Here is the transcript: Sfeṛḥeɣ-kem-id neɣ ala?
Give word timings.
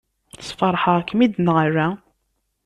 Sfeṛḥeɣ-kem-id 0.47 1.33
neɣ 1.39 1.57
ala? 1.65 1.87